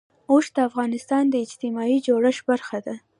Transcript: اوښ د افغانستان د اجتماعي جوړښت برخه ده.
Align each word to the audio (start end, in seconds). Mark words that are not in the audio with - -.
اوښ 0.31 0.45
د 0.55 0.57
افغانستان 0.69 1.23
د 1.29 1.35
اجتماعي 1.45 1.97
جوړښت 2.07 2.41
برخه 2.49 2.77
ده. 2.85 2.95